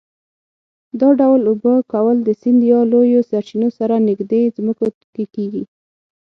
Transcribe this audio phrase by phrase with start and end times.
[0.99, 5.63] دا ډول اوبه کول د سیند یا لویو سرچینو سره نږدې ځمکو کې کېږي.